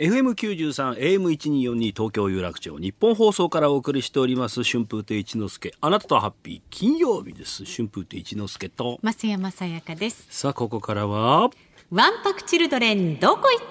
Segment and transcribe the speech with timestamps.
[0.00, 5.74] FM93 AM1242 東京有楽町日本放送からお送りしております春風亭一之輔。
[5.78, 7.66] あなたとハッピー金曜日です。
[7.66, 8.98] 春風亭一之輔と。
[9.02, 10.26] 増山さやかです。
[10.30, 11.50] さあここからは
[11.90, 13.66] ワンパクチルドレンどこ行っ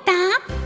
[0.46, 0.59] た？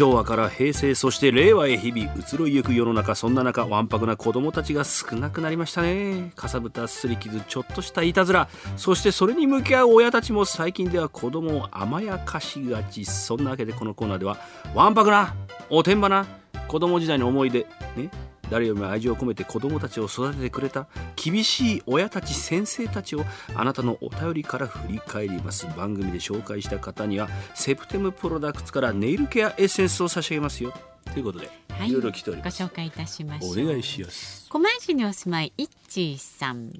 [0.00, 6.32] 昭和から平成そして令和へ日々移ろいゆく世の中そんな中わんぱくな子供たちが少なくなりましたね。
[6.36, 8.48] かさぶたすり傷ちょっとしたいたずら。
[8.78, 13.04] そしてそれに向き合う親たちも最近では子供を甘やかしがち。
[13.04, 14.38] そんなわけでこのコーナーでは
[14.74, 15.34] わんぱくな
[15.68, 16.24] おてんばな
[16.66, 18.08] 子供時代の思い出ね
[18.50, 25.66] 誰よりも愛情を込めて子供たちを育ててくれた厳しい親たち先生たちをあなたのお便りから振り返ります。
[25.76, 30.72] 番組で紹介した方にはセプテムプロダクツからネイルケアエッセンスを差し上げますよ。
[31.12, 32.62] ということで、はいいろいろ来ておりごます。
[32.62, 34.46] 紹介いたしましお願いします。
[34.48, 36.70] 狛江市にお住まいいっちーさん。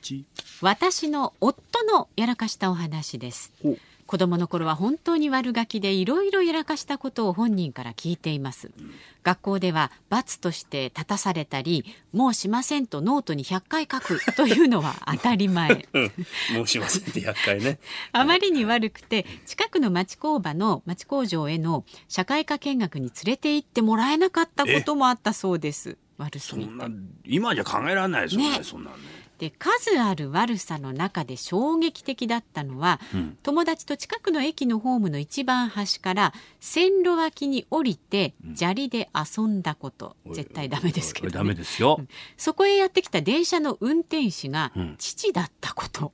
[0.00, 0.24] 一
[0.60, 3.52] 私の夫のやらかしたお話です。
[3.64, 3.76] お
[4.12, 8.70] 子供の頃は本当に悪ガキでいろいろやらかしたことを本人から聞いています。
[9.22, 15.88] 学校では罰として立たされたりもうしませんとノートに100回書くというのは当たり前。
[16.52, 17.78] もうしませんって100回ね。
[18.12, 25.96] あまりに悪くて近くの町工場の町工場への社会科見学に連れて行ってもらえなかったこともあったそうです。
[26.18, 26.68] 悪すぎて。
[26.68, 26.86] そんな
[27.24, 28.62] 今じゃ考えられないですよねね。
[28.62, 33.36] そんなんねで数ある悪さの中で衝撃的だったのは、ん。
[33.42, 42.00] 友達と近くの駅のホームの一番端から線路脇に降りて砂利で遊んだこと、絶対ダメですけど、ね、ダメですよ。
[42.36, 44.94] そこへやってきた電車の運転士がん。
[44.96, 46.12] 父だったこと、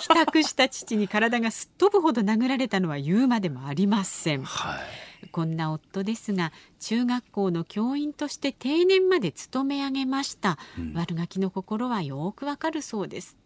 [0.00, 4.42] 帰宅した父に体がすっ飛ぶほど殴られたのは言うまでもありません。
[4.42, 10.58] はいこんな夫ですが中学校の教員として定年まで勤め上げました、
[10.94, 13.36] 悪ガキの心はよくわかるそうです。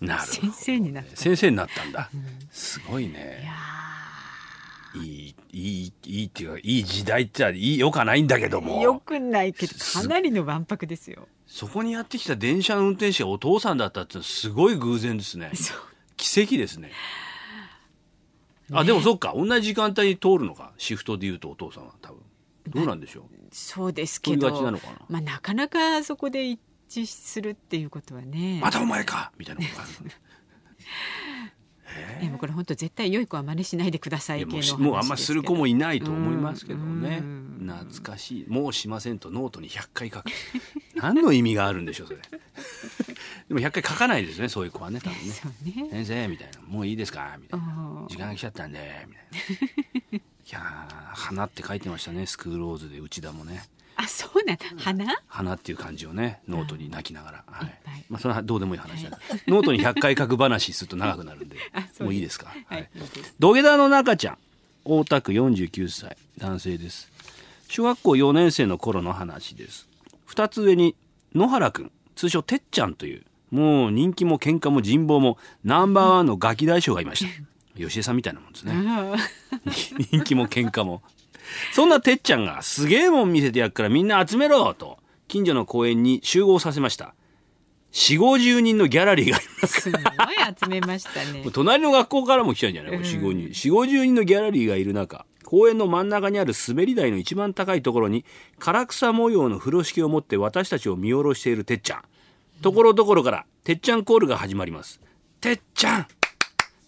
[0.00, 1.16] 先生になった。
[1.16, 2.10] 先生になったんだ。
[2.50, 3.54] すごいいねや
[5.02, 8.82] いいいいいいっていうかいい時代っていいよかないんだけどーも。
[8.82, 11.26] よくないけどすかなりのわんぱくですよ。
[11.46, 15.50] そこにやってきた電車の運転手がお父さんだったってすごい偶然ですね。
[16.16, 16.92] 奇跡ですね
[18.72, 19.34] あでもそっか。
[19.36, 20.72] 同じ時間帯に通るのか。
[20.78, 22.22] シフトで言うとお父さんは多分。
[22.68, 23.24] どうなんでしょう。
[23.52, 24.62] そうですけど。
[24.62, 24.92] なのかな。
[25.08, 28.60] まあ、なかなかそこで一致するっていうことはね。
[28.62, 29.32] またお前か。
[29.38, 30.10] みたいなことがある
[32.20, 37.18] でもこれ本当絶対良い子は真似しないでくださいもうしもうあんまする子もいいないと思いますけどね。
[37.22, 37.44] うん。
[37.66, 38.46] 懐かしい。
[38.48, 40.24] もうしませんとノートに100回書く。
[40.96, 42.20] 何の意味があるんでしょうそれ。
[43.48, 45.84] でも100回書かないですねそういう子はね多分ね。
[45.88, 45.90] ね。
[45.90, 46.60] 先生みたいな。
[46.66, 47.66] もういいですかみたいな。
[47.66, 48.78] うん時間が来ちゃったんで
[49.08, 49.24] みたい
[50.12, 50.18] な。
[50.18, 50.20] い
[50.50, 53.64] やー花って書いてましたねスクールローズで内田もね。
[53.96, 55.04] あそうなん花？
[55.28, 57.80] 花っていう漢字をねノートに泣きながら、はい。
[58.10, 61.56] まあそれはどうでもいい話だ、ノートに100回書く話すると長くなるんで。
[62.00, 62.52] もういいですか？
[62.66, 62.90] はい。
[63.38, 64.38] 土下座の中ちゃん。
[64.84, 66.16] 大田区49歳。
[66.38, 67.08] 男性です。
[67.68, 69.88] 小学校4年生の頃の話です。
[70.28, 70.94] 2つ上に
[71.34, 71.92] 野原くん。
[72.16, 73.22] 通称てっちゃんという。
[73.50, 77.30] もう人気も喧嘩も人望もナンバーワンのガキ大将がいました
[77.76, 78.72] 吉江さんみたいなもんですね。
[78.74, 79.16] あ
[80.10, 81.02] 人気も喧嘩も。
[81.72, 84.98] そんなてっちゃんがすげえもん見せてやっからみんな集めろと
[85.28, 87.14] 近所の公園に集合させました。
[87.92, 89.88] 4 5 0人のギャラリーがいます。
[89.88, 90.02] ーすごい
[90.60, 91.44] 集めましたね。
[91.52, 93.48] 隣の学校からも来たんじゃない、4 5人。
[93.48, 95.26] 4 50人のギャラリーがいる中。
[95.44, 98.24] 公園の真ん中にある滑り台の一番高いところに
[98.58, 102.02] 唐草模様の風呂敷を持って私たちを見下ろしているてっちゃん。
[102.62, 105.00] ところどころからてっちゃんコールが始まります。
[105.40, 106.06] てっちゃん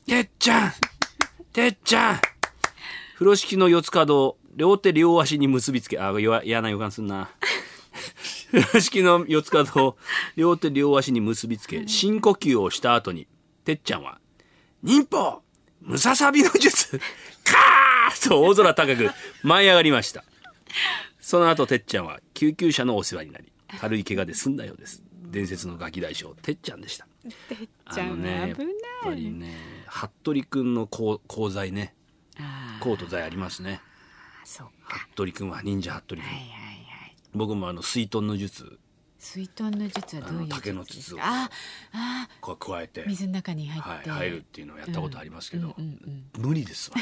[0.06, 0.72] てっちゃん
[1.52, 2.20] てっちゃん。
[3.14, 5.98] 風呂敷の四つ角を両手両足に結びつけ。
[5.98, 7.28] あ弱嫌な予感すんな。
[8.52, 9.96] 風呂敷の四つ角を
[10.36, 11.88] 両手両足に結びつけ。
[11.88, 13.26] 深呼吸をした後に
[13.64, 14.20] てっちゃんは
[14.84, 15.42] 忍法
[15.80, 17.00] ムササビの術。
[17.42, 19.10] カーッと大空高く
[19.42, 20.22] 舞い上がりました。
[21.20, 23.50] その後てっちゃんは救急車のお世話になり
[23.80, 25.02] 軽い怪我で済んだようです。
[25.24, 27.06] 伝説のガキ大将てっちゃんでした。
[27.48, 28.48] てっちゃんあのね危ない。
[28.50, 28.58] やっ
[29.02, 31.94] ぱりね服部くんの功功罪ね
[32.38, 32.82] あー。
[32.82, 33.80] 功と罪ありますね。
[34.44, 36.46] 服部くんは忍者服部くん、はいはいは
[37.06, 37.16] い。
[37.34, 38.78] 僕もあの水遁の術
[39.26, 41.50] 水遁の術はどういう竹の筒をかあ
[41.92, 43.04] あこう加えて。
[43.08, 45.74] 水の中に入はい、って、入るっていうのをやったことありますけど、
[46.38, 46.96] 無理ですわ。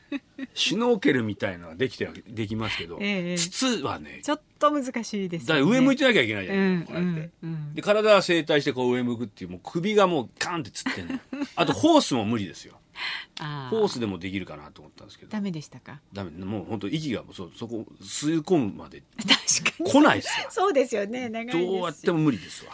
[0.54, 5.48] シュノーケルみたいのはできてはできますけど、ええ筒はねちょっと難しいですね。
[5.48, 11.20] から上向いてなきゃいけないじゃない、うんこうやって、うんうんで体は正対してこう上向くっていうもう首がもうカーンってつってんの。
[11.56, 12.74] あとホースも無理ですよ。
[12.74, 12.79] あ
[13.70, 13.88] ホー。
[13.88, 15.30] スでもできるかなと思ったんですけど。
[15.30, 16.00] ダメでしたか？
[16.12, 16.30] ダメ。
[16.30, 19.02] もう本当息がそそこ吸い込むまで。
[19.18, 19.90] 確かに。
[19.90, 21.28] 来ないですよそうですよね。
[21.28, 22.72] 長いですどうやっても無理ですわ。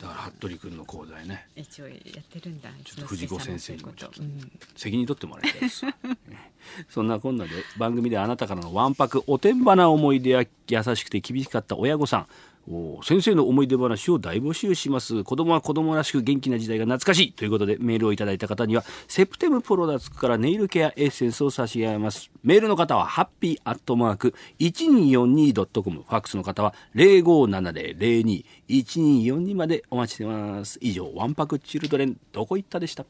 [0.00, 1.48] だから服部君の講座ね。
[1.56, 2.68] 一応やってるんだ。
[2.84, 4.52] ちょっと藤子先生にもちょっとうん。
[4.76, 5.96] 責任取ってもらいたいですわ。
[6.90, 12.26] そんなこんなで番組であなたからのわんぱくおてんばな思い出や優しくて厳しかった親御さん。
[12.26, 12.55] お
[13.04, 15.22] 先生の思い出話を大募集します。
[15.22, 17.32] 子供は子供らしく元気な時代が懐かしい。
[17.32, 22.28] ということでメールをいただいた方にはセプテムプロダクツからネイルケアエッセンスを差し上げます。
[22.42, 30.78] メールの方はハッピーアットマーク 1242.com ファックスの方は0570021242までお待ちしてます。
[30.80, 33.04] 以上わんぱくチルドレンどこ行ったでした？